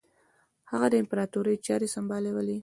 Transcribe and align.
هغه 0.71 0.87
د 0.91 0.95
امپراطوري 1.03 1.55
چاري 1.67 1.87
سمبالوي. 1.95 2.57